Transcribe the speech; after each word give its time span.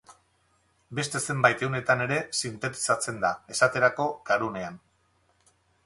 Beste 0.99 1.21
zenbait 1.29 1.61
ehunetan 1.67 2.01
ere 2.07 2.17
sintetizatzen 2.39 3.23
da, 3.27 3.35
esaterako, 3.57 4.11
garunean. 4.31 4.85